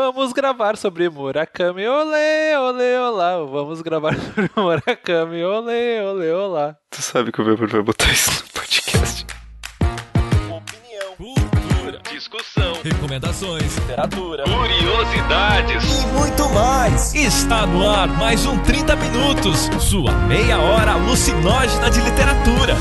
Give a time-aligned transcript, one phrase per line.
[0.00, 3.44] Vamos gravar sobre Murakami, olê, olê, olá.
[3.44, 6.76] Vamos gravar sobre Murakami, olê, olê, olá.
[6.88, 9.26] Tu sabe que o Weber vai botar isso no podcast.
[10.48, 17.12] Opinião, cultura, discussão, recomendações, literatura, curiosidades e muito mais.
[17.16, 22.76] Está no ar mais um 30 Minutos, sua meia hora alucinógena de literatura.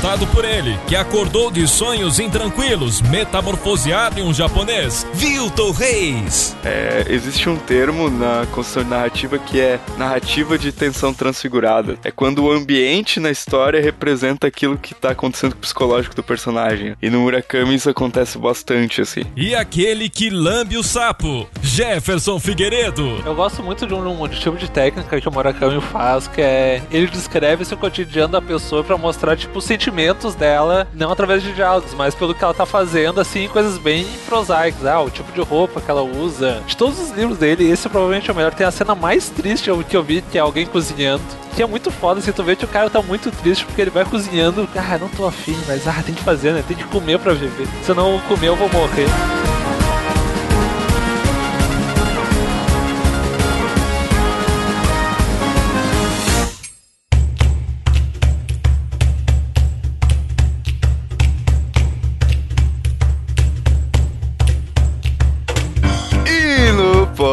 [0.00, 6.56] Apresentado por ele, que acordou de sonhos intranquilos, metamorfoseado em um japonês, Vilton Reis.
[6.64, 11.98] É, existe um termo na construção de narrativa que é narrativa de tensão transfigurada.
[12.02, 16.22] É quando o ambiente na história representa aquilo que tá acontecendo com o psicológico do
[16.22, 16.96] personagem.
[17.02, 19.24] E no Murakami isso acontece bastante, assim.
[19.36, 23.22] E aquele que lambe o sapo, Jefferson Figueiredo.
[23.26, 26.80] Eu gosto muito de um, um tipo de técnica que o Murakami faz, que é
[26.90, 31.52] ele descreve esse cotidiano da pessoa para mostrar tipo os sentimentos dela, não através de
[31.52, 34.86] diálogos, mas pelo que ela tá fazendo, assim, coisas bem prosaicas.
[34.86, 36.62] Ah, o tipo de roupa que ela usa.
[36.66, 38.54] De todos os livros dele, esse provavelmente é o melhor.
[38.54, 41.22] Tem a cena mais triste que eu vi, que é alguém cozinhando.
[41.54, 43.90] Que é muito foda, assim, tu vê que o cara tá muito triste porque ele
[43.90, 44.68] vai cozinhando.
[44.76, 46.64] Ah, não tô afim, mas ah, tem que fazer, né?
[46.66, 47.66] Tem que comer pra viver.
[47.82, 49.06] Se eu não comer, eu vou morrer.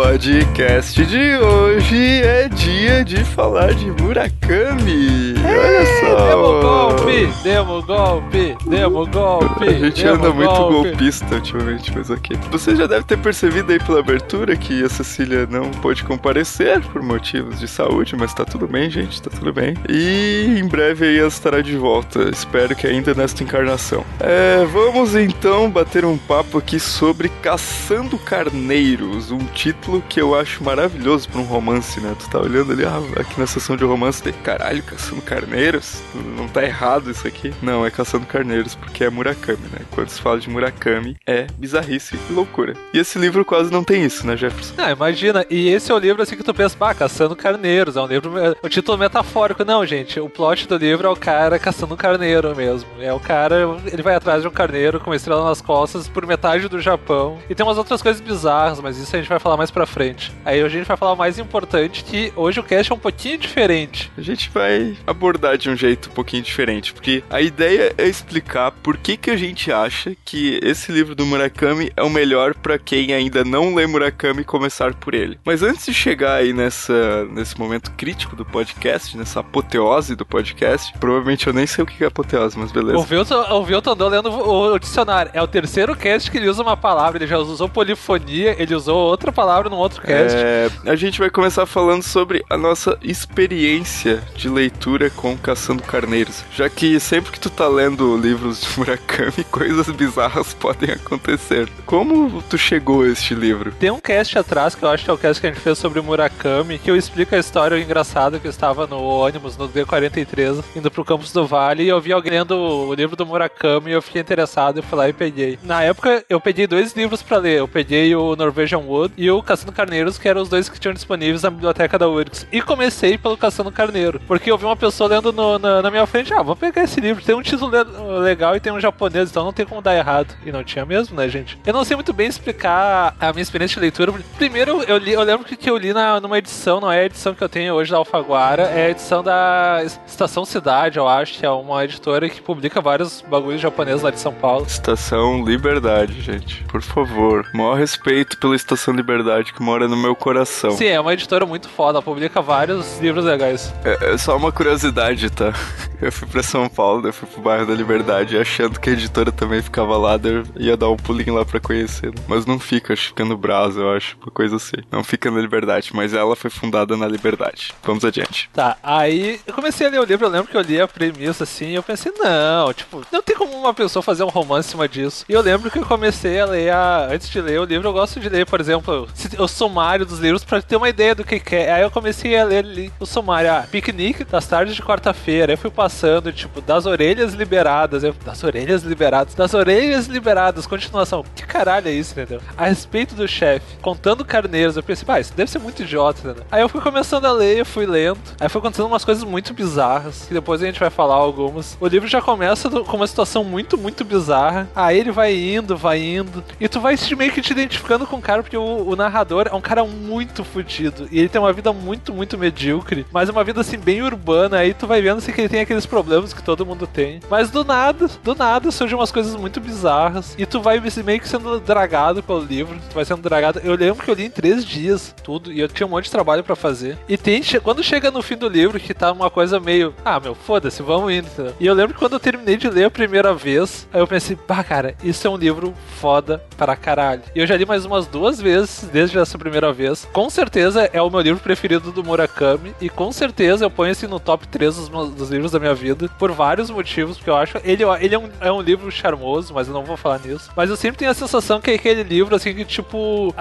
[0.07, 5.35] Podcast de hoje é dia de falar de Murakami.
[5.43, 6.27] Olha só.
[6.29, 9.67] Demo golpe, demo golpe, demo golpe.
[9.67, 10.89] A gente demo anda muito golpe.
[10.91, 12.37] golpista ultimamente, mas ok.
[12.49, 17.03] Você já deve ter percebido aí pela abertura que a Cecília não pôde comparecer por
[17.03, 19.75] motivos de saúde, mas tá tudo bem, gente, tá tudo bem.
[19.89, 24.05] E em breve aí ela estará de volta, espero que ainda nesta encarnação.
[24.21, 30.63] É, vamos então bater um papo aqui sobre Caçando Carneiros, um título que eu acho
[30.63, 32.15] maravilhoso pra um romance, né?
[32.19, 36.01] Tu tá olhando ali, ah, aqui na sessão de romance, tem caralho, Caçando Carneiros?
[36.37, 37.53] Não tá errado isso aqui?
[37.61, 39.79] Não, é Caçando Carneiros, porque é Murakami, né?
[39.91, 42.73] Quando se fala de Murakami, é bizarrice e loucura.
[42.93, 44.73] E esse livro quase não tem isso, né, Jefferson?
[44.77, 48.01] Ah, imagina, e esse é o livro assim que tu pensa, bah, caçando carneiros, é
[48.01, 48.31] um livro,
[48.61, 49.65] o título metafórico.
[49.65, 52.89] Não, gente, o plot do livro é o cara caçando um carneiro mesmo.
[52.99, 56.25] É o cara, ele vai atrás de um carneiro com uma estrela nas costas por
[56.25, 57.37] metade do Japão.
[57.49, 60.31] E tem umas outras coisas bizarras, mas isso a gente vai falar mais pra frente.
[60.45, 63.37] Aí a gente vai falar o mais importante, que hoje o cast é um pouquinho
[63.37, 64.11] diferente.
[64.17, 68.71] A gente vai abordar de um jeito um pouquinho diferente, porque a ideia é explicar
[68.71, 72.77] por que que a gente acha que esse livro do Murakami é o melhor pra
[72.77, 75.39] quem ainda não lê Murakami começar por ele.
[75.43, 80.93] Mas antes de chegar aí nessa nesse momento crítico do podcast, nessa apoteose do podcast,
[80.99, 82.97] provavelmente eu nem sei o que é apoteose, mas beleza.
[82.97, 85.31] O Vilton, andou lendo o, o dicionário.
[85.33, 87.17] É o terceiro cast que ele usa uma palavra.
[87.17, 90.35] Ele já usou polifonia, ele usou outra palavra num outro cast.
[90.35, 96.43] É, a gente vai começar falando sobre a nossa experiência de leitura com Caçando Carneiros.
[96.51, 101.69] Já que sempre que tu tá lendo livros de Murakami, coisas bizarras podem acontecer.
[101.85, 103.71] Como tu chegou a este livro?
[103.79, 105.77] Tem um cast atrás, que eu acho que é o cast que a gente fez
[105.77, 110.63] sobre Murakami, que eu explico a história engraçada que eu estava no ônibus, no D43,
[110.75, 113.93] indo pro campus do Vale, e eu vi alguém lendo o livro do Murakami e
[113.93, 115.59] eu fiquei interessado e fui lá e peguei.
[115.63, 117.59] Na época, eu peguei dois livros pra ler.
[117.59, 120.93] Eu peguei o Norwegian Wood e o Caçando Carneiros, que eram os dois que tinham
[120.93, 122.47] disponíveis na biblioteca da URGS.
[122.51, 126.05] E comecei pelo Caçando Carneiro, porque eu vi uma pessoa lendo no- na, na minha
[126.05, 129.29] frente, ah, vou pegar esse livro, tem um título le- legal e tem um japonês,
[129.29, 130.35] então não tem como dar errado.
[130.45, 131.57] E não tinha mesmo, né, gente?
[131.65, 134.13] Eu não sei muito bem explicar a minha experiência de leitura.
[134.37, 137.05] Primeiro, eu li, eu lembro que, que eu li na, numa edição, não é a
[137.05, 141.39] edição que eu tenho hoje da Alfaguara, é a edição da Estação Cidade, eu acho,
[141.39, 144.65] que é uma editora que publica vários bagulhos japoneses lá de São Paulo.
[144.65, 146.63] Estação Liberdade, gente.
[146.65, 147.45] Por favor.
[147.53, 150.71] Maior respeito pela Estação Liberdade que mora no meu coração.
[150.71, 153.73] Sim, é uma editora muito foda, ela publica vários livros legais.
[153.83, 155.51] É, é só uma curiosidade, tá?
[155.99, 159.31] Eu fui pra São Paulo, eu fui pro bairro da Liberdade, achando que a editora
[159.31, 162.13] também ficava lá, eu ia dar um pulinho lá pra conhecer.
[162.27, 164.77] Mas não fica, acho que fica no Brás, eu acho, uma coisa assim.
[164.91, 167.73] Não fica na Liberdade, mas ela foi fundada na Liberdade.
[167.83, 168.47] Vamos adiante.
[168.53, 171.45] Tá, aí eu comecei a ler o livro, eu lembro que eu li a premissa
[171.45, 174.71] assim, e eu pensei, não, tipo, não tem como uma pessoa fazer um romance em
[174.71, 175.25] cima disso.
[175.27, 177.93] E eu lembro que eu comecei a ler, a, antes de ler o livro, eu
[177.93, 181.23] gosto de ler, por exemplo, se- o sumário dos livros pra ter uma ideia do
[181.23, 181.73] que que é.
[181.73, 185.53] Aí eu comecei a ler ali o sumário, ah, piquenique das tardes de quarta-feira.
[185.53, 188.03] Eu fui passando, tipo, das orelhas liberadas.
[188.03, 189.33] Eu, das orelhas liberadas.
[189.33, 190.67] Das orelhas liberadas.
[190.67, 191.23] Continuação.
[191.35, 192.41] Que caralho é isso, entendeu?
[192.57, 196.43] A respeito do chefe, contando carneiros, eu pensei, pá, isso deve ser muito idiota, entendeu?
[196.51, 198.19] Aí eu fui começando a ler, fui lendo.
[198.39, 201.77] Aí foi acontecendo umas coisas muito bizarras, que depois a gente vai falar algumas.
[201.79, 204.67] O livro já começa com uma situação muito, muito bizarra.
[204.75, 206.43] Aí ele vai indo, vai indo.
[206.59, 209.53] E tu vai meio que te identificando com o cara, porque o, o narrador é
[209.53, 211.07] um cara muito fudido.
[211.11, 213.05] E ele tem uma vida muito, muito medíocre.
[213.11, 214.57] Mas uma vida assim, bem urbana.
[214.57, 217.19] Aí tu vai vendo assim, que ele tem aqueles problemas que todo mundo tem.
[217.29, 220.35] Mas do nada, do nada, surgem umas coisas muito bizarras.
[220.37, 222.79] E tu vai meio que sendo dragado pelo livro.
[222.89, 223.59] Tu vai sendo dragado.
[223.63, 225.51] Eu lembro que eu li em três dias tudo.
[225.51, 226.97] E eu tinha um monte de trabalho pra fazer.
[227.07, 229.93] E tem, quando chega no fim do livro, que tá uma coisa meio.
[230.03, 231.27] Ah, meu, foda-se, vamos indo.
[231.59, 234.35] E eu lembro que quando eu terminei de ler a primeira vez, aí eu pensei,
[234.35, 237.21] pá, cara, isso é um livro foda pra caralho.
[237.35, 240.07] E eu já li mais umas duas vezes desde essa primeira vez.
[240.11, 242.73] Com certeza é o meu livro preferido do Murakami.
[242.81, 245.73] E com certeza eu ponho esse no top 3 dos, meus- dos livros da minha
[245.75, 246.09] vida.
[246.17, 247.57] Por vários motivos, porque eu acho.
[247.63, 250.49] Ele, ele é, um, é um livro charmoso, mas eu não vou falar nisso.
[250.55, 253.33] Mas eu sempre tenho a sensação que é aquele livro, assim, que tipo.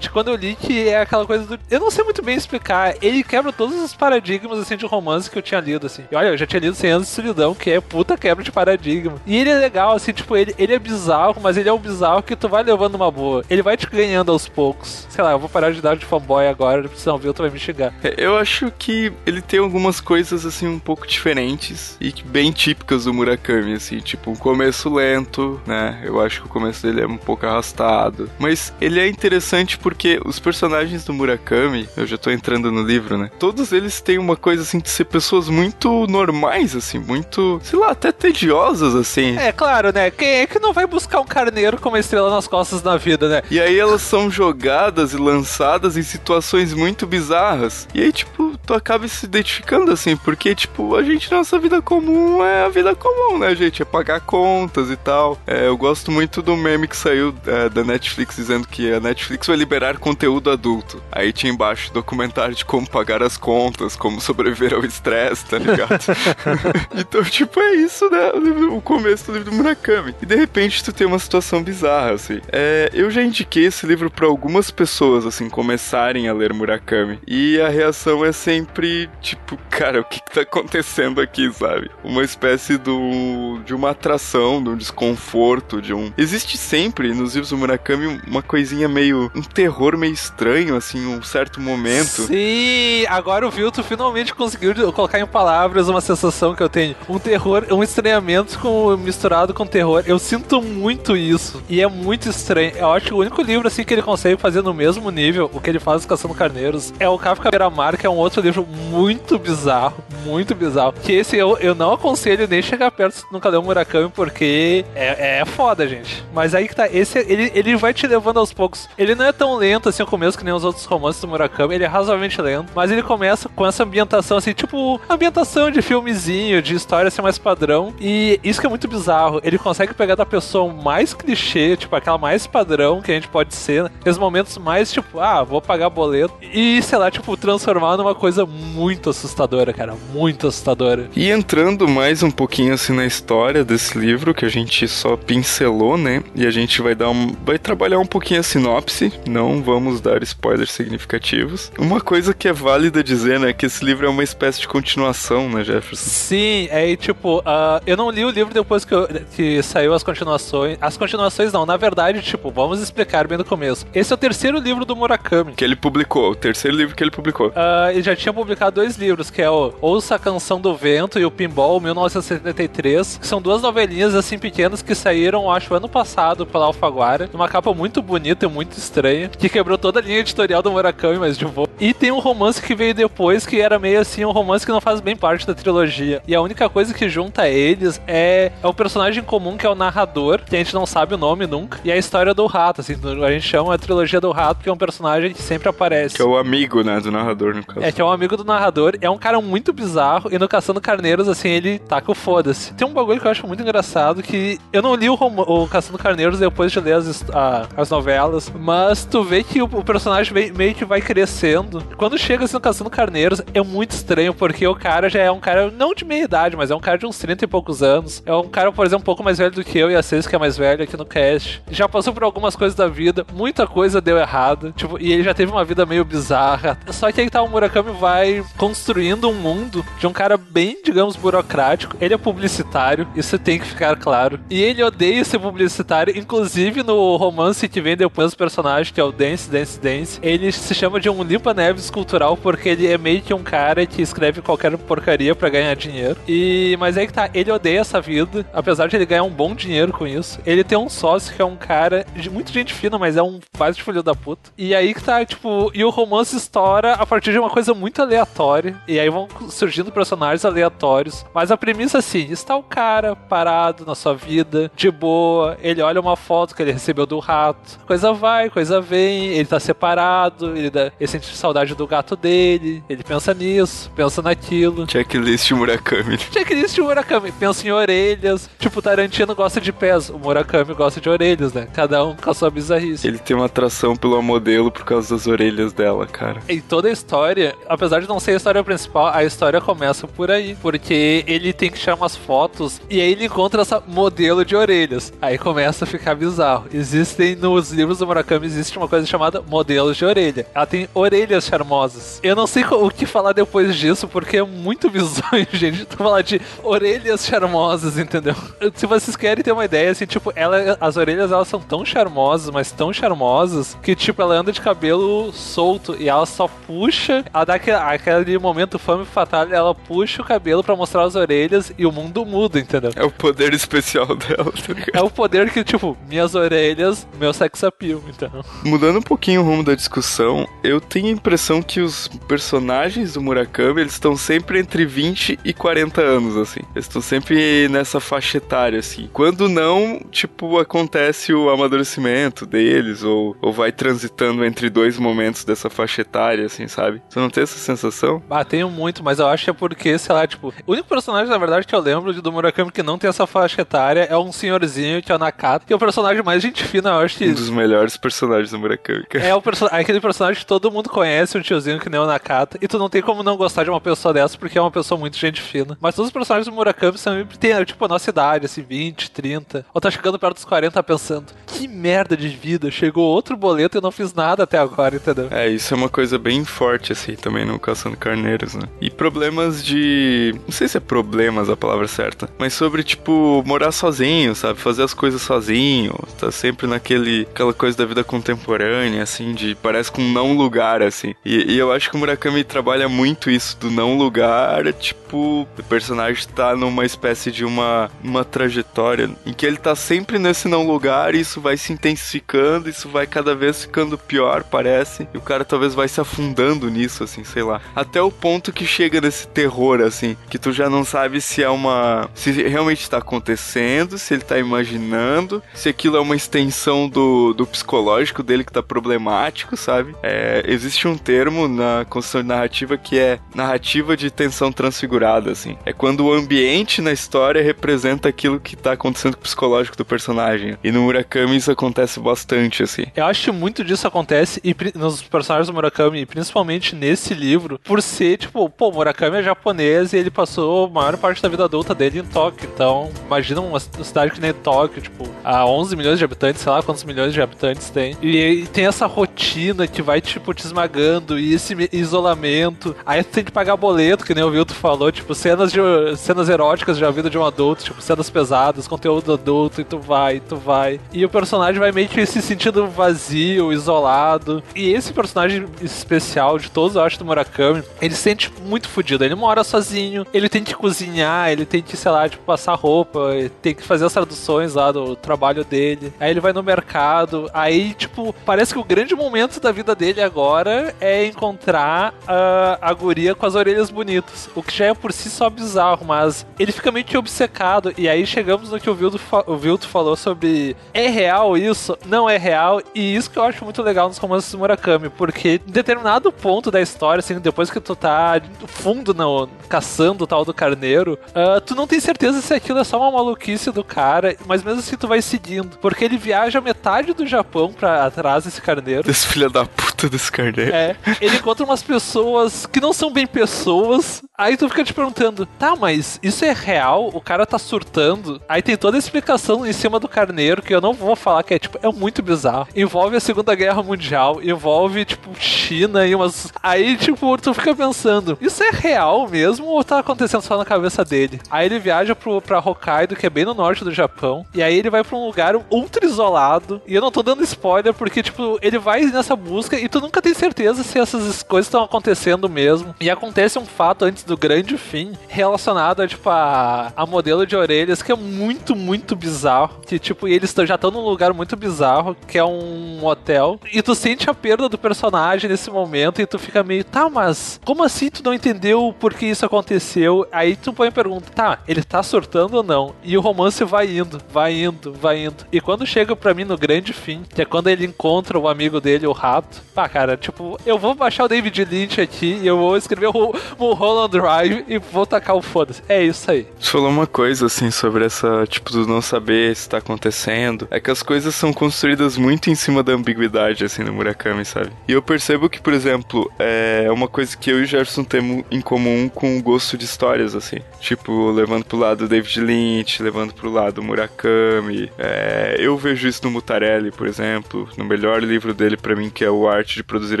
[0.00, 1.58] de quando eu li, que é aquela coisa do.
[1.70, 2.94] Eu não sei muito bem explicar.
[3.02, 6.04] Ele quebra todos os paradigmas, assim, de romance que eu tinha lido, assim.
[6.10, 8.50] E olha, eu já tinha lido 100 anos de solidão, que é puta quebra de
[8.52, 9.14] paradigma.
[9.26, 12.22] E ele é legal, assim, tipo, ele, ele é bizarro, mas ele é um bizarro
[12.22, 13.44] que tu vai levando uma boa.
[13.50, 15.06] Ele vai te ganhando aos poucos.
[15.18, 17.58] Sei lá, eu vou parar de dar de fanboy agora, senão viu, tu vai me
[17.58, 17.92] xingar.
[18.04, 22.52] É, Eu acho que ele tem algumas coisas assim um pouco diferentes e que bem
[22.52, 26.00] típicas do Murakami, assim, tipo um começo lento, né?
[26.04, 30.20] Eu acho que o começo dele é um pouco arrastado, mas ele é interessante porque
[30.24, 33.28] os personagens do Murakami, eu já tô entrando no livro, né?
[33.40, 37.90] Todos eles têm uma coisa assim de ser pessoas muito normais, assim, muito, sei lá,
[37.90, 39.36] até tediosas assim.
[39.36, 40.12] É, claro, né?
[40.12, 43.28] Quem é que não vai buscar um carneiro com uma estrela nas costas na vida,
[43.28, 43.42] né?
[43.50, 47.88] E aí elas são jogadas e lançadas em situações muito bizarras.
[47.94, 52.44] E aí, tipo, tu acaba se identificando assim, porque, tipo, a gente, nossa vida comum
[52.44, 53.80] é a vida comum, né, gente?
[53.80, 55.38] É pagar contas e tal.
[55.46, 59.46] É, eu gosto muito do meme que saiu é, da Netflix dizendo que a Netflix
[59.46, 61.02] vai liberar conteúdo adulto.
[61.10, 65.88] Aí tinha embaixo documentário de como pagar as contas, como sobreviver ao estresse, tá ligado?
[66.94, 68.32] então, tipo, é isso, né?
[68.34, 70.14] O, livro- o começo do livro do Murakami.
[70.20, 72.42] E de repente tu tem uma situação bizarra, assim.
[72.52, 77.18] É, eu já indiquei esse livro pra algumas pessoas, assim, começarem a ler Murakami.
[77.26, 81.90] E a reação é sempre, tipo, cara, o que, que tá acontecendo aqui, sabe?
[82.02, 86.12] Uma espécie do, de uma atração, de um desconforto, de um.
[86.18, 89.30] Existe sempre nos livros do Murakami uma coisinha meio.
[89.34, 92.22] um terror meio estranho, assim, um certo momento.
[92.22, 96.96] Sim, agora o Vilto finalmente conseguiu colocar em palavras uma sensação que eu tenho.
[97.08, 100.02] Um terror, um estranhamento com, misturado com terror.
[100.06, 101.62] Eu sinto muito isso.
[101.68, 102.72] E é muito estranho.
[102.76, 105.60] Eu acho que o único livro assim que ele consegue fazer no mesmo nível, o
[105.60, 109.38] que ele faz Caçando Carneiros, é o Kafka Beira-Mar, que é um outro livro muito
[109.38, 109.96] bizarro.
[110.24, 110.94] Muito bizarro.
[111.02, 115.40] Que esse eu, eu não aconselho nem chegar perto se nunca leu Murakami, porque é,
[115.40, 116.24] é foda, gente.
[116.32, 118.88] Mas aí que tá, esse ele, ele vai te levando aos poucos.
[118.96, 121.74] Ele não é tão lento assim no começo que nem os outros romances do Murakami,
[121.74, 126.62] ele é razoavelmente lento, mas ele começa com essa ambientação assim, tipo, ambientação de filmezinho,
[126.62, 127.94] de história assim mais padrão.
[128.00, 132.18] E isso que é muito bizarro, ele consegue pegar da pessoa mais clichê, tipo aquela
[132.18, 133.90] mais padrão que a gente pode ser, né?
[134.18, 139.10] Momentos mais tipo, ah, vou pagar boleto e sei lá, tipo, transformar numa coisa muito
[139.10, 141.08] assustadora, cara, muito assustadora.
[141.16, 145.96] E entrando mais um pouquinho assim na história desse livro que a gente só pincelou,
[145.96, 146.22] né?
[146.34, 150.22] E a gente vai dar um vai trabalhar um pouquinho a sinopse, não vamos dar
[150.22, 151.70] spoilers significativos.
[151.78, 155.48] Uma coisa que é válida dizer, né, que esse livro é uma espécie de continuação,
[155.48, 156.04] né, Jefferson?
[156.08, 160.02] Sim, é tipo, ah, eu não li o livro depois que, eu- que saiu as
[160.02, 160.76] continuações.
[160.80, 163.86] As continuações não, na verdade, tipo, vamos explicar bem no começo.
[163.94, 165.52] Esse é o terceiro livro do Murakami.
[165.54, 167.52] Que ele publicou, o terceiro livro que ele publicou.
[167.54, 171.18] Ah, ele já tinha publicado dois livros, que é o Ouça a Canção do Vento
[171.18, 176.44] e o Pinball, 1973, que são duas novelinhas assim pequenas que saíram, acho, ano passado
[176.44, 180.62] pela Alfaguara, numa capa muito bonita e muito estranha, que quebrou toda a linha editorial
[180.62, 181.68] do Murakami, mas de boa.
[181.80, 184.80] E tem um romance que veio depois, que era meio assim, um romance que não
[184.80, 186.20] faz bem parte da trilogia.
[186.26, 189.74] E a única coisa que junta eles é, é o personagem comum, que é o
[189.74, 192.94] narrador, que a gente não sabe o nome nunca, e a história do rato, assim,
[193.24, 196.16] a gente chama a trilogia do rato, que é um personagem que sempre aparece.
[196.16, 197.86] Que é o amigo, né, do narrador, no caso.
[197.86, 200.80] É, que é um amigo do narrador, é um cara muito bizarro, e no Caçando
[200.80, 202.72] Carneiros, assim, ele taca o foda-se.
[202.74, 205.66] Tem um bagulho que eu acho muito engraçado, que eu não li o, rom- o
[205.68, 209.84] Caçando Carneiros depois de ler as, a- as novelas, mas tu vê que o, o
[209.84, 211.82] personagem meio, meio que vai crescendo.
[211.96, 215.40] Quando chega assim no Caçando Carneiros, é muito estranho, porque o cara já é um
[215.40, 218.22] cara, não de meia idade, mas é um cara de uns 30 e poucos anos.
[218.24, 220.26] É um cara, por exemplo, um pouco mais velho do que eu e a Cês,
[220.26, 221.62] que é mais velho aqui no cast.
[221.70, 225.34] Já passou por algumas coisas da vida, muita coisa deu errado, tipo, e ele já
[225.34, 226.78] teve uma vida meio bizarra.
[226.90, 231.16] Só que aí tá, o Murakami vai construindo um mundo de um cara bem, digamos,
[231.16, 231.96] burocrático.
[232.00, 234.40] Ele é publicitário, isso tem que ficar claro.
[234.48, 239.04] E ele odeia ser publicitário, inclusive no romance que vem depois do personagem, que é
[239.04, 240.18] o Dance, Dance, Dance.
[240.22, 244.02] Ele se chama de um limpa-neves cultural porque ele é meio que um cara que
[244.02, 246.16] escreve qualquer porcaria para ganhar dinheiro.
[246.26, 249.54] E mas aí que tá, ele odeia essa vida, apesar de ele ganhar um bom
[249.54, 250.38] dinheiro com isso.
[250.46, 253.40] Ele tem um sócio que é um cara de muito gente fina, mas é um
[253.56, 254.50] quase filho da puta.
[254.56, 257.87] E aí que tá, tipo, e o romance estoura a partir de uma coisa muito
[257.96, 258.76] aleatória.
[258.86, 261.24] E aí vão surgindo personagens aleatórios.
[261.34, 266.00] Mas a premissa assim, está o cara parado na sua vida, de boa, ele olha
[266.00, 267.78] uma foto que ele recebeu do rato.
[267.86, 272.82] Coisa vai, coisa vem, ele tá separado, ele, dá, ele sente saudade do gato dele,
[272.88, 274.88] ele pensa nisso, pensa naquilo.
[274.90, 276.18] Checklist Murakami.
[276.32, 278.48] Checklist Murakami, pensa em orelhas.
[278.58, 281.68] Tipo, o Tarantino gosta de pés, o Murakami gosta de orelhas, né?
[281.72, 283.06] Cada um com a sua bizarrice.
[283.06, 286.40] Ele tem uma atração pelo modelo por causa das orelhas dela, cara.
[286.48, 290.30] Em toda a história, apesar de não ser a história principal, a história começa por
[290.30, 290.56] aí.
[290.60, 295.12] Porque ele tem que tirar umas fotos e aí ele encontra essa modelo de orelhas.
[295.22, 296.66] Aí começa a ficar bizarro.
[296.72, 300.46] Existem nos livros do Murakami, existe uma coisa chamada modelos de orelha.
[300.52, 302.18] Ela tem orelhas charmosas.
[302.22, 305.84] Eu não sei o que falar depois disso, porque é muito bizonho, gente.
[305.84, 308.34] Tu falar de orelhas charmosas, entendeu?
[308.74, 312.50] Se vocês querem ter uma ideia, assim, tipo, ela, as orelhas elas são tão charmosas,
[312.50, 317.44] mas tão charmosas, que, tipo, ela anda de cabelo solto e ela só puxa, ela
[317.44, 321.86] dá aquele, aquele momento fame fatal, ela puxa o cabelo para mostrar as orelhas e
[321.86, 322.90] o mundo muda, entendeu?
[322.94, 324.90] É o poder especial dela, tá ligado?
[324.94, 328.44] É o poder que, tipo, minhas orelhas, meu sex appeal, então.
[328.64, 333.20] Mudando um pouquinho o rumo da discussão, eu tenho a impressão que os personagens do
[333.20, 336.60] Murakami, eles estão sempre entre 20 e 40 anos, assim.
[336.74, 339.08] Eles estão sempre nessa faixa etária, assim.
[339.12, 345.68] Quando não, tipo, acontece o amadurecimento deles, ou, ou vai transitando entre dois momentos dessa
[345.68, 347.02] faixa etária, assim, sabe?
[347.08, 348.22] Você não tem essa sensação?
[348.30, 351.28] Ah, tenho muito, mas eu acho que é porque, sei lá, tipo, o único personagem,
[351.28, 354.32] na verdade, que eu lembro do Murakami que não tem essa faixa etária é um
[354.32, 357.28] senhorzinho que é o Nakata, que é o personagem mais gente fina, eu acho que.
[357.28, 359.24] Um dos melhores personagens do Murakami, cara.
[359.24, 362.58] É o perso aquele personagem que todo mundo conhece, um tiozinho que nem o Nakata,
[362.60, 364.98] e tu não tem como não gostar de uma pessoa dessa porque é uma pessoa
[364.98, 365.76] muito gente fina.
[365.80, 369.66] Mas todos os personagens do Murakami sempre têm, tipo, a nossa idade, assim, 20, 30,
[369.72, 373.78] ou tá chegando perto dos 40 pensando, que merda de vida, chegou outro boleto e
[373.78, 375.28] eu não fiz nada até agora, entendeu?
[375.30, 378.68] É, isso é uma coisa bem forte, assim, também Caçando Carneiros, né?
[378.80, 380.34] E problemas de.
[380.44, 384.58] Não sei se é problemas a palavra certa, mas sobre, tipo, morar sozinho, sabe?
[384.58, 387.28] Fazer as coisas sozinho, tá sempre naquele.
[387.30, 389.54] aquela coisa da vida contemporânea, assim, de.
[389.54, 391.14] parece com um não lugar, assim.
[391.24, 395.62] E, e eu acho que o Murakami trabalha muito isso do não lugar, tipo, o
[395.68, 400.66] personagem tá numa espécie de uma, uma trajetória em que ele tá sempre nesse não
[400.66, 405.08] lugar e isso vai se intensificando, isso vai cada vez ficando pior, parece.
[405.12, 407.60] E o cara talvez vai se afundando nisso, assim, sei lá.
[407.74, 411.48] Até o ponto que chega nesse terror, assim, que tu já não sabe se é
[411.48, 412.08] uma.
[412.14, 417.46] se realmente tá acontecendo, se ele tá imaginando, se aquilo é uma extensão do, do
[417.46, 419.94] psicológico dele que tá problemático, sabe?
[420.02, 425.56] É, existe um termo na construção de narrativa que é narrativa de tensão transfigurada, assim.
[425.64, 429.84] É quando o ambiente na história representa aquilo que tá acontecendo com o psicológico do
[429.84, 430.56] personagem.
[430.62, 432.86] E no Murakami isso acontece bastante, assim.
[432.94, 437.82] Eu acho que muito disso acontece e nos personagens do Murakami, principalmente nesse livro, por
[437.82, 441.74] ser, tipo, pô, Murakami é japonês e ele passou a maior parte da vida adulta
[441.74, 442.48] dele em Tóquio.
[442.52, 446.62] Então, imagina uma cidade que nem Tóquio, tipo, a 11 milhões de habitantes, sei lá
[446.62, 447.96] quantos milhões de habitantes tem.
[448.00, 452.74] E, e tem essa rotina que vai, tipo, te esmagando e esse isolamento.
[452.86, 455.60] Aí tu tem que pagar boleto, que nem o Vilto falou, tipo, cenas, de,
[455.96, 460.16] cenas eróticas da vida de um adulto, tipo, cenas pesadas, conteúdo adulto, e tu vai,
[460.16, 460.80] e tu vai.
[460.92, 464.42] E o personagem vai meio que se sentindo vazio, isolado.
[464.54, 469.04] E esse personagem especial de todos, eu acho, do Murakami, ele se sente muito fodido.
[469.04, 473.10] Ele mora sozinho, ele tem que cozinhar, ele tem que, sei lá, tipo, passar roupa,
[473.42, 475.92] tem que fazer as traduções lá do trabalho dele.
[476.00, 480.00] Aí ele vai no mercado, aí, tipo, parece que o grande momento da vida dele
[480.00, 484.28] agora é encontrar a, a guria com as orelhas bonitas.
[484.34, 487.72] O que já é por si só bizarro, mas ele fica meio que obcecado.
[487.76, 491.76] E aí chegamos no que o Vilto, o Vilto falou sobre é real isso?
[491.86, 492.60] Não é real.
[492.74, 496.50] E isso que eu acho muito legal nos romances do Murakami, porque em determinado ponto
[496.50, 501.40] da história, assim, depois que tu tá fundo no, caçando o tal do carneiro, uh,
[501.40, 504.76] tu não tem certeza se aquilo é só uma maluquice do cara, mas mesmo assim
[504.76, 505.58] tu vai seguindo.
[505.58, 508.90] Porque ele viaja metade do Japão pra atrás desse carneiro.
[508.90, 509.77] Esse filho da puta.
[509.78, 510.52] Foto desse carneiro.
[510.52, 514.02] É, ele encontra umas pessoas que não são bem pessoas.
[514.16, 516.90] Aí tu fica te perguntando, tá, mas isso é real?
[516.92, 518.20] O cara tá surtando?
[518.28, 521.34] Aí tem toda a explicação em cima do carneiro que eu não vou falar que
[521.34, 522.48] é tipo, é muito bizarro.
[522.56, 526.32] Envolve a Segunda Guerra Mundial, envolve, tipo, China e umas.
[526.42, 530.84] Aí, tipo, tu fica pensando, isso é real mesmo ou tá acontecendo só na cabeça
[530.84, 531.20] dele?
[531.30, 534.58] Aí ele viaja pro, pra Hokkaido, que é bem no norte do Japão, e aí
[534.58, 536.60] ele vai pra um lugar ultra isolado.
[536.66, 540.02] E eu não tô dando spoiler porque, tipo, ele vai nessa busca e tu nunca
[540.02, 542.74] tem certeza se essas coisas estão acontecendo mesmo.
[542.80, 547.36] E acontece um fato antes do grande fim relacionado a, tipo, a, a modelo de
[547.36, 549.60] orelhas que é muito, muito bizarro.
[549.66, 553.40] Que, tipo, eles já estão num lugar muito bizarro, que é um hotel.
[553.52, 557.40] E tu sente a perda do personagem nesse momento e tu fica meio, tá, mas
[557.44, 560.06] como assim tu não entendeu por que isso aconteceu?
[560.12, 562.74] Aí tu põe a pergunta, tá, ele tá surtando ou não?
[562.82, 565.26] E o romance vai indo, vai indo, vai indo.
[565.32, 568.60] E quando chega pra mim no grande fim, que é quando ele encontra o amigo
[568.60, 572.38] dele, o rato, pá, cara, tipo, eu vou baixar o David Lynch aqui e eu
[572.38, 575.64] vou escrever o, o Holland Drive e vou tacar o foda-se.
[575.68, 576.28] É isso aí.
[576.38, 580.46] Você falou uma coisa, assim, sobre essa, tipo, do não saber se tá acontecendo.
[580.48, 584.52] É que as coisas são construídas muito em cima da ambiguidade, assim, no Murakami, sabe?
[584.68, 588.24] E eu percebo que, por exemplo, é uma coisa que eu e o Gerson temos
[588.30, 590.36] em comum com o gosto de histórias, assim.
[590.60, 594.70] Tipo, levando pro lado David Lynch, levando pro lado Murakami.
[594.78, 599.04] É, eu vejo isso no Mutarelli, por exemplo, no melhor livro dele para mim, que
[599.04, 600.00] é o Arte de Produzir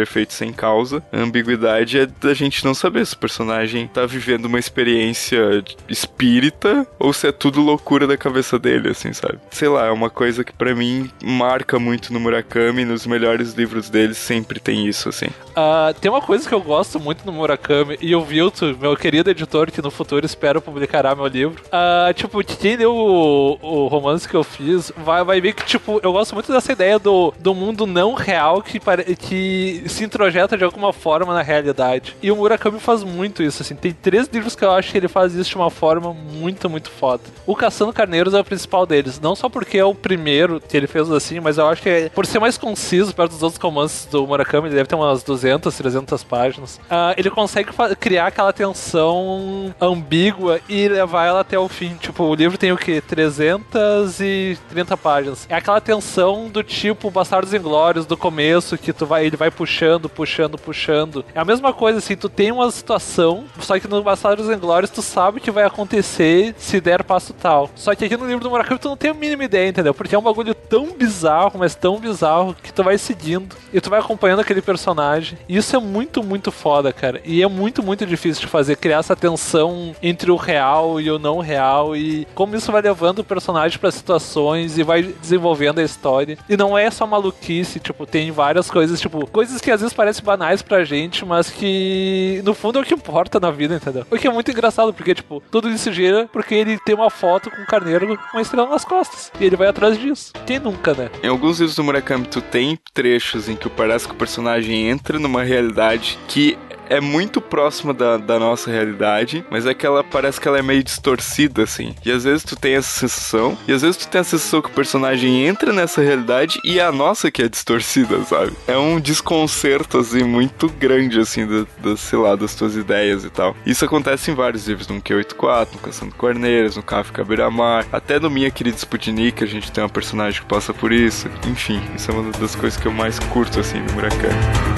[0.00, 1.02] Efeitos Sem Causa.
[1.12, 6.86] A ambiguidade é da gente não saber se o personagem tá vivendo uma experiência espírita
[6.98, 9.38] ou se é tudo loucura da cabeça dele, assim, sabe?
[9.50, 13.88] Sei lá, é uma coisa que para mim marca muito no Murakami, nos melhores livros
[13.88, 15.26] dele sempre tem isso, assim.
[15.26, 19.30] Uh, tem uma coisa que eu gosto muito no Murakami, e o Vilto, meu querido
[19.30, 21.62] editor, que no futuro espero publicará meu livro.
[21.66, 26.00] Uh, tipo, quem leu o, o romance que eu fiz, vai, vai ver que, tipo,
[26.02, 28.80] eu gosto muito dessa ideia do, do mundo não real que,
[29.16, 29.37] que
[29.86, 32.16] se introjeta de alguma forma na realidade.
[32.22, 33.74] E o Murakami faz muito isso, assim.
[33.74, 36.90] Tem três livros que eu acho que ele faz isso de uma forma muito, muito
[36.90, 37.22] foda.
[37.46, 39.20] O Caçando Carneiros é o principal deles.
[39.20, 42.08] Não só porque é o primeiro que ele fez assim, mas eu acho que é,
[42.08, 45.74] por ser mais conciso perto dos outros romances do Murakami, ele deve ter umas 200,
[45.74, 46.76] 300 páginas.
[46.76, 51.94] Uh, ele consegue criar aquela tensão ambígua e levar ela até o fim.
[51.96, 53.00] Tipo, o livro tem o que?
[53.00, 55.46] 330 páginas.
[55.48, 60.08] É aquela tensão do tipo Bastardos Inglórios do começo, que tu vai, ele vai puxando,
[60.08, 61.24] puxando, puxando.
[61.34, 65.02] É a mesma coisa, assim, tu tem uma situação, só que no Bastardos Inglórios tu
[65.02, 67.70] sabe que vai acontecer se der passo tal.
[67.74, 69.94] Só que aqui no livro do Murakami tu não tem a mínima ideia, entendeu?
[69.94, 73.90] Porque é um bagulho tão bizarro, mas tão bizarro, que tu vai seguindo e tu
[73.90, 75.38] vai acompanhando aquele personagem.
[75.48, 77.20] E isso é muito, muito foda, cara.
[77.24, 81.18] E é muito, muito difícil de fazer, criar essa tensão entre o real e o
[81.18, 85.82] não real e como isso vai levando o personagem para situações e vai desenvolvendo a
[85.82, 86.38] história.
[86.48, 90.24] E não é só maluquice, tipo, tem várias coisas, tipo, coisas que às vezes parecem
[90.24, 94.06] banais pra gente, mas que no fundo é o que importa na vida, entendeu?
[94.10, 97.50] O que é muito engraçado, porque, tipo, tudo isso gira porque ele tem uma foto
[97.50, 99.32] com um carneiro com uma estrela nas costas.
[99.40, 100.32] E ele vai atrás disso.
[100.46, 101.10] Quem nunca, né?
[101.22, 105.18] Em alguns livros do Murakami, tu tem trechos em que parece que o personagem entra
[105.18, 110.40] numa realidade que é muito próxima da, da nossa realidade, mas é que ela parece
[110.40, 111.94] que ela é meio distorcida, assim.
[112.04, 114.68] E às vezes tu tem essa sensação, e às vezes tu tem a sensação que
[114.68, 118.52] o personagem entra nessa realidade e é a nossa que é distorcida, sabe?
[118.66, 123.30] É um desconcerto, assim, muito grande, assim, da, da sei lá, das tuas ideias e
[123.30, 123.56] tal.
[123.66, 128.30] Isso acontece em vários livros, no Q84, no Caçando Corneiras, no Kafka Beira-Mar, até no
[128.30, 131.28] Minha Querida Sputnik, a gente tem uma personagem que passa por isso.
[131.46, 134.77] Enfim, isso é uma das coisas que eu mais curto, assim, do Murakami.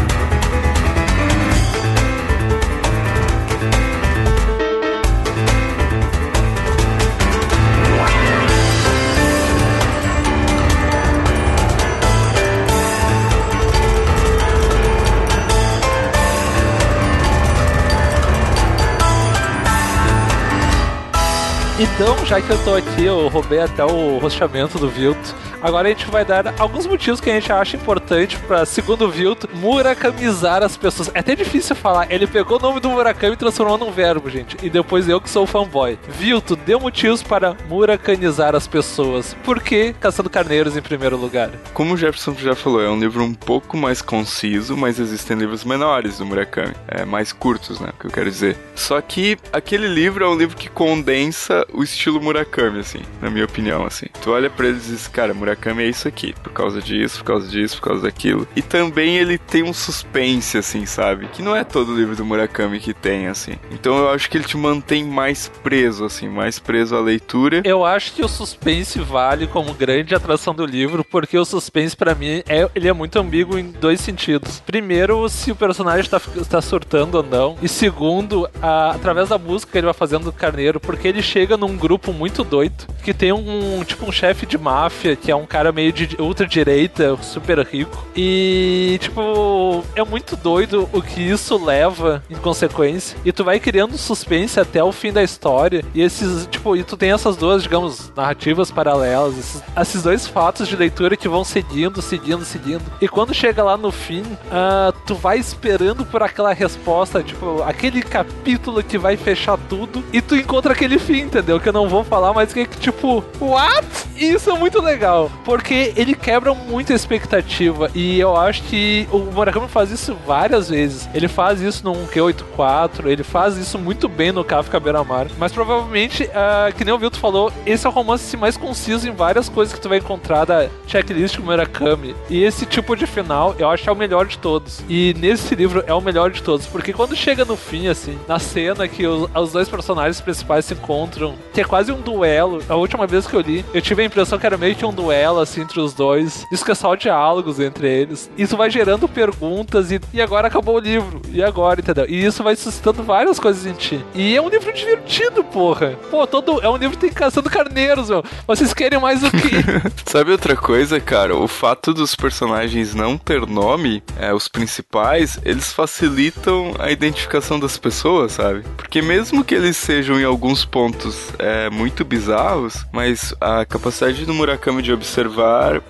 [21.83, 25.35] Então, já que eu tô aqui, eu roubei até o rosteamento do Vilto.
[25.63, 29.11] Agora a gente vai dar alguns motivos que a gente acha importante para, segundo o
[29.11, 31.11] Vilto, murakamizar as pessoas.
[31.15, 32.11] É até difícil falar.
[32.11, 34.57] Ele pegou o nome do Murakami e transformou num verbo, gente.
[34.63, 35.99] E depois eu que sou fanboy.
[36.09, 39.37] Vilto, deu motivos para murakanizar as pessoas.
[39.45, 41.51] Por que Caçando Carneiros em primeiro lugar?
[41.75, 45.65] Como o Jefferson já falou, é um livro um pouco mais conciso, mas existem livros
[45.65, 46.75] menores do Murakami.
[46.89, 47.91] É, mais curtos, né?
[47.91, 48.57] O que eu quero dizer.
[48.75, 53.45] Só que aquele livro é um livro que condensa o estilo Murakami, assim, na minha
[53.45, 54.07] opinião, assim.
[54.23, 57.19] Tu olha pra eles e diz, cara, Murakami Murakami é isso aqui, por causa disso,
[57.19, 58.47] por causa disso, por causa daquilo.
[58.55, 61.27] E também ele tem um suspense, assim, sabe?
[61.29, 63.57] Que não é todo livro do Murakami que tem, assim.
[63.71, 67.63] Então eu acho que ele te mantém mais preso, assim, mais preso à leitura.
[67.65, 72.15] Eu acho que o suspense vale como grande atração do livro, porque o suspense para
[72.15, 74.61] mim é ele é muito ambíguo em dois sentidos.
[74.61, 79.73] Primeiro, se o personagem está tá surtando ou não, e segundo, a, através da música
[79.73, 83.33] que ele vai fazendo do Carneiro, porque ele chega num grupo muito doido que tem
[83.33, 87.59] um tipo um chefe de máfia que é um cara meio de ultra direita, super
[87.61, 88.07] rico.
[88.17, 93.17] E tipo, é muito doido o que isso leva em consequência.
[93.25, 95.85] E tu vai criando suspense até o fim da história.
[95.95, 100.69] E esses, tipo, e tu tem essas duas, digamos, narrativas paralelas, esses, esses dois fatos
[100.69, 102.83] de leitura que vão seguindo, seguindo, seguindo.
[103.01, 108.03] E quando chega lá no fim, uh, tu vai esperando por aquela resposta, tipo, aquele
[108.03, 111.61] capítulo que vai fechar tudo, e tu encontra aquele fim, entendeu?
[111.61, 113.87] Que eu não vou falar, mas que é que, tipo, what?
[114.17, 119.19] Isso é muito legal, porque ele quebra muito a expectativa, e eu acho que o
[119.19, 121.09] Murakami faz isso várias vezes.
[121.15, 126.25] Ele faz isso no Q84, ele faz isso muito bem no Kafka Beira-Mar, mas provavelmente,
[126.25, 129.75] uh, que nem o Vilto falou, esse é o romance mais conciso em várias coisas
[129.75, 132.15] que tu vai encontrar da checklist do Murakami.
[132.29, 134.83] E esse tipo de final, eu acho é o melhor de todos.
[134.89, 138.39] E nesse livro é o melhor de todos, porque quando chega no fim, assim, na
[138.39, 142.63] cena que os, os dois personagens principais se encontram, que é quase um duelo.
[142.69, 144.93] A última vez que eu li, eu tive a impressão que era meio que um
[144.93, 146.47] duelo, assim, entre os dois.
[146.51, 148.31] Isso que é só diálogos entre eles.
[148.37, 151.21] Isso vai gerando perguntas e, e agora acabou o livro.
[151.31, 152.07] E agora, entendeu?
[152.09, 154.05] E isso vai suscitando várias coisas em ti.
[154.15, 155.99] E é um livro divertido, porra.
[156.11, 156.61] Pô, todo.
[156.63, 158.25] É um livro que tem caçando carneiros, meu.
[158.47, 159.63] Vocês querem mais o quê?
[160.07, 161.37] Sabe outra coisa, cara?
[161.37, 167.77] O fato dos personagens não ter nome, é, os principais, eles facilitam a identificação das
[167.79, 168.63] pessoas, sabe?
[168.77, 174.35] Porque mesmo que eles sejam em alguns pontos é, muito bizarros, mas a capacidade do
[174.35, 175.10] Murakami de observar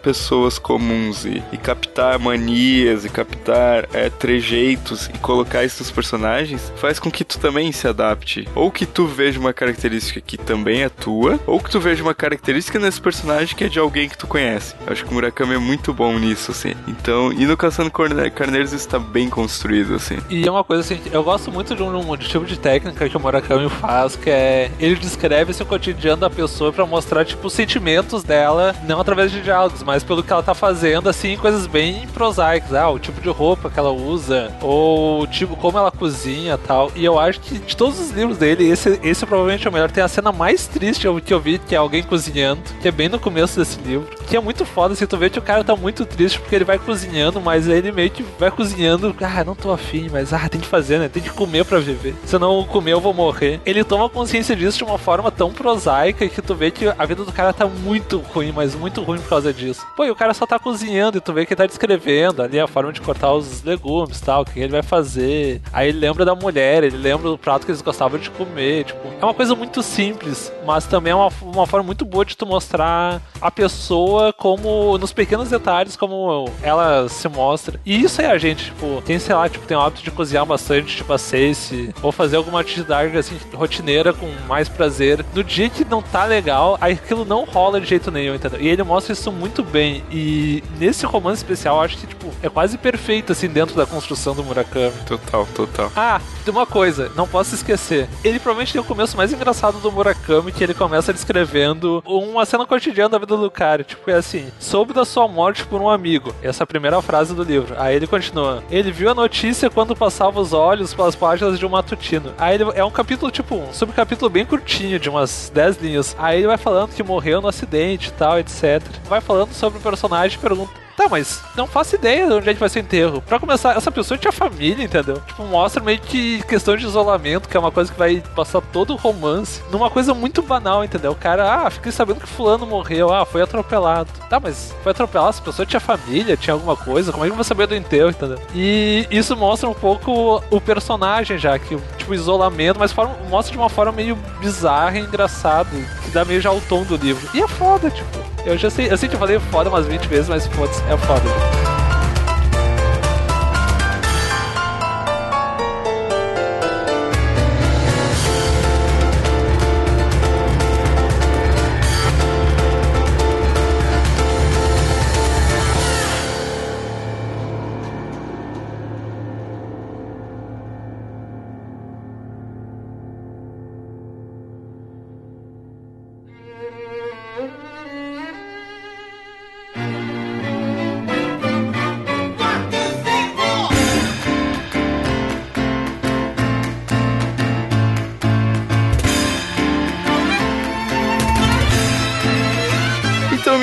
[0.02, 6.72] pessoas comuns e, e captar manias e captar é, trejeitos e colocar isso nos personagens
[6.76, 8.48] faz com que tu também se adapte.
[8.54, 12.14] Ou que tu veja uma característica que também é tua, ou que tu veja uma
[12.14, 14.74] característica nesse personagem que é de alguém que tu conhece.
[14.86, 16.74] Eu acho que o Murakami é muito bom nisso, assim.
[16.86, 20.18] Então, e no Caçando Carneiros está bem construído, assim.
[20.28, 23.16] E é uma coisa assim, eu gosto muito de um, de tipo de técnica que
[23.16, 27.52] o Murakami faz, que é ele descreve esse cotidiano da pessoa para mostrar, tipo, os
[27.52, 32.06] sentimentos dela, não através de diálogos, mas pelo que ela tá fazendo, assim, coisas bem
[32.14, 32.72] prosaicas.
[32.72, 36.92] Ah, o tipo de roupa que ela usa, ou tipo, como ela cozinha tal.
[36.94, 39.90] E eu acho que de todos os livros dele, esse, esse provavelmente é o melhor.
[39.90, 43.08] Tem a cena mais triste que eu vi, que é alguém cozinhando, que é bem
[43.08, 45.74] no começo desse livro, que é muito foda, assim, tu vê que o cara tá
[45.74, 49.72] muito triste porque ele vai cozinhando, mas ele meio que vai cozinhando, ah, não tô
[49.72, 51.08] afim, mas ah, tem que fazer, né?
[51.08, 52.14] Tem que comer para viver.
[52.24, 53.60] Se não comer, eu vou morrer.
[53.66, 57.24] Ele toma consciência disso de uma forma tão prosaica que tu vê que a vida
[57.24, 59.86] do cara tá muito ruim, mas muito ruim por causa disso.
[59.96, 62.58] Pô, e o cara só tá cozinhando e tu vê que ele tá descrevendo ali
[62.58, 65.60] a forma de cortar os legumes tal, o que ele vai fazer.
[65.72, 68.84] Aí ele lembra da mulher, ele lembra do prato que eles gostavam de comer.
[68.84, 72.36] Tipo, é uma coisa muito simples, mas também é uma, uma forma muito boa de
[72.36, 77.80] tu mostrar a pessoa como, nos pequenos detalhes, como ela se mostra.
[77.84, 80.44] E isso é a gente, tipo, tem, sei lá, tipo, tem o hábito de cozinhar
[80.46, 85.24] bastante, tipo, a Ceci, ou fazer alguma atividade, assim, rotineira com mais prazer.
[85.34, 88.60] No dia que não tá legal, aquilo não rola de jeito nenhum, entendeu?
[88.60, 90.02] E ele mostra isso muito bem.
[90.10, 94.34] E nesse romance especial, eu acho que, tipo, é quase perfeito, assim, dentro da construção
[94.34, 94.92] do Murakami.
[95.06, 95.92] Total, total.
[95.96, 98.08] Ah, tem uma coisa, não posso esquecer.
[98.24, 102.66] Ele provavelmente tem o começo mais engraçado do Murakami, que ele começa descrevendo uma cena
[102.66, 103.84] cotidiana da vida do cara.
[103.84, 106.34] Tipo, é assim: soube da sua morte por um amigo.
[106.42, 107.74] Essa é a primeira frase do livro.
[107.78, 111.70] Aí ele continua: ele viu a notícia quando passava os olhos pelas páginas de um
[111.70, 112.32] matutino.
[112.38, 116.16] Aí ele, é um capítulo, tipo, um subcapítulo bem curtinho, de umas 10 linhas.
[116.18, 118.82] Aí ele vai falando que morreu no acidente e tal, etc.
[119.08, 122.52] Vai falando sobre o personagem e pergunta Tá, mas não faço ideia de onde a
[122.52, 123.22] gente vai ser enterro.
[123.22, 125.18] Pra começar, essa pessoa tinha família, entendeu?
[125.26, 128.92] Tipo, mostra meio que questão de isolamento, que é uma coisa que vai passar todo
[128.92, 131.12] o romance, numa coisa muito banal, entendeu?
[131.12, 134.10] O cara, ah, fiquei sabendo que fulano morreu, ah, foi atropelado.
[134.28, 137.36] Tá, mas foi atropelado, essa pessoa tinha família, tinha alguma coisa, como é que eu
[137.36, 138.38] vou saber do enterro, entendeu?
[138.54, 143.58] E isso mostra um pouco o personagem já, que, tipo, isolamento, mas forma, mostra de
[143.58, 145.70] uma forma meio bizarra e engraçada,
[146.04, 147.26] que dá meio já o tom do livro.
[147.32, 148.29] E é foda, tipo.
[148.44, 150.96] Eu já sei, eu sei que eu falei foda umas 20 vezes, mas foda-se, é
[150.96, 151.59] foda.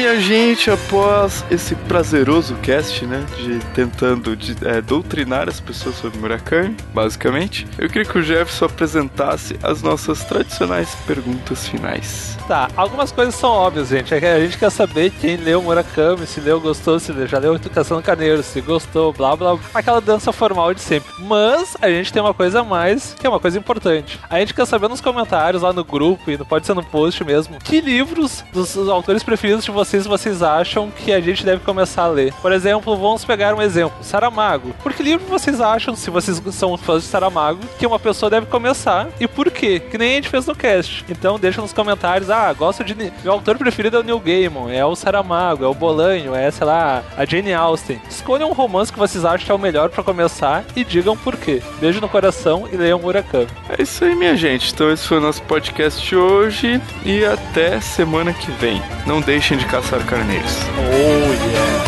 [0.08, 6.18] Minha gente, após esse prazeroso cast, né, de tentando de, é, doutrinar as pessoas sobre
[6.18, 12.38] Murakami, basicamente, eu queria que o Jefferson apresentasse as nossas tradicionais perguntas finais.
[12.48, 14.14] Tá, algumas coisas são óbvias, gente.
[14.14, 17.98] É a gente quer saber quem leu Murakami, se leu, gostou, se já leu Educação
[17.98, 21.12] do Carneiro, se gostou, blá blá, aquela dança formal de sempre.
[21.20, 24.18] Mas a gente tem uma coisa a mais, que é uma coisa importante.
[24.30, 27.60] A gente quer saber nos comentários lá no grupo e pode ser no post mesmo,
[27.60, 32.08] que livros dos autores preferidos de vocês vocês acham que a gente deve começar a
[32.08, 32.34] ler.
[32.42, 34.74] Por exemplo, vamos pegar um exemplo, Saramago.
[34.84, 38.46] Por que livro vocês acham, se vocês são fãs de Saramago, que uma pessoa deve
[38.48, 39.80] começar e por quê?
[39.80, 41.06] Que nem a gente fez no cast.
[41.10, 42.96] Então deixa nos comentários, ah, gosto de.
[42.96, 46.66] Meu autor preferido é o Neil Gaiman, é o Saramago, é o Bolanho, é, sei
[46.66, 48.02] lá, a Jane Austen.
[48.10, 51.36] Escolham um romance que vocês acham que é o melhor para começar e digam por
[51.38, 51.62] quê.
[51.80, 53.48] Beijo no coração e leiam Murakami.
[53.70, 54.74] É isso aí, minha gente.
[54.74, 58.82] Então esse foi o nosso podcast hoje e até semana que vem.
[59.06, 60.58] Não deixem de caçar carneiros.
[60.80, 61.87] Oh, yeah.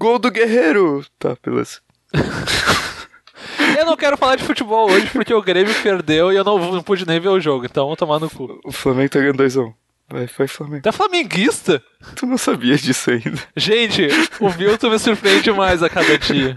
[0.00, 1.04] Gol do Guerreiro!
[1.18, 1.80] Tá, beleza.
[3.78, 6.82] Eu não quero falar de futebol hoje porque o Grêmio perdeu e eu não, não
[6.82, 8.58] pude nem ver o jogo, então vou tomar no cu.
[8.64, 9.72] O Flamengo tá ganhando 2x1.
[10.08, 10.88] Vai, vai Flamengo.
[10.88, 11.82] É flamenguista?
[12.16, 13.40] Tu não sabia disso ainda.
[13.56, 14.08] Gente,
[14.40, 16.56] o Vilton me surpreende mais a cada dia.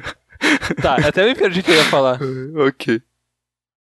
[0.82, 2.19] Tá, até me perdi o que eu ia falar.
[2.67, 3.01] ok.